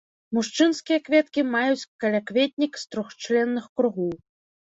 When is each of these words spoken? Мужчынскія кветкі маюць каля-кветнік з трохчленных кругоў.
Мужчынскія 0.35 0.97
кветкі 1.09 1.43
маюць 1.55 1.85
каля-кветнік 2.05 2.79
з 2.85 2.89
трохчленных 2.95 3.69
кругоў. 3.81 4.09